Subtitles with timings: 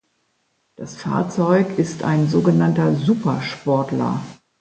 [0.77, 4.19] Das Fahrzeug ist ein so genannter Supersportler.